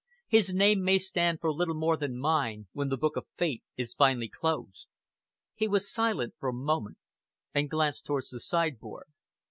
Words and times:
His 0.27 0.51
name 0.51 0.83
may 0.83 0.97
stand 0.97 1.39
for 1.39 1.53
little 1.53 1.75
more 1.75 1.95
than 1.95 2.17
mine, 2.17 2.65
when 2.71 2.89
the 2.89 2.97
book 2.97 3.15
of 3.15 3.27
fate 3.37 3.63
is 3.77 3.93
finally 3.93 4.29
closed." 4.29 4.87
He 5.53 5.67
was 5.67 5.93
silent 5.93 6.33
for 6.39 6.49
a 6.49 6.53
moment, 6.53 6.97
and 7.53 7.69
glanced 7.69 8.03
towards 8.07 8.31
the 8.31 8.39
sideboard. 8.39 9.09